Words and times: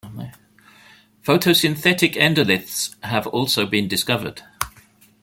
Photosynthetic 1.23 2.15
endoliths 2.17 2.95
have 3.03 3.27
also 3.27 3.67
been 3.67 3.87
discovered. 3.87 4.41